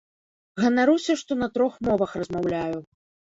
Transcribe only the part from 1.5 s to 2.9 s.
трох мовах размаўляю.